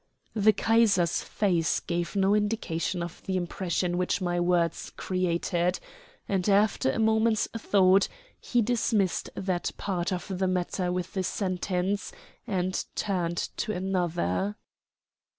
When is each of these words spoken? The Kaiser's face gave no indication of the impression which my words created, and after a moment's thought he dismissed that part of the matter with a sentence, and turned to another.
The 0.33 0.51
Kaiser's 0.51 1.21
face 1.21 1.79
gave 1.79 2.15
no 2.15 2.33
indication 2.33 3.03
of 3.03 3.21
the 3.27 3.37
impression 3.37 3.99
which 3.99 4.19
my 4.19 4.39
words 4.39 4.89
created, 4.97 5.79
and 6.27 6.49
after 6.49 6.89
a 6.91 6.97
moment's 6.97 7.47
thought 7.55 8.07
he 8.39 8.63
dismissed 8.63 9.29
that 9.35 9.69
part 9.77 10.11
of 10.11 10.39
the 10.39 10.47
matter 10.47 10.91
with 10.91 11.15
a 11.17 11.21
sentence, 11.23 12.11
and 12.47 12.83
turned 12.95 13.49
to 13.57 13.73
another. 13.73 14.55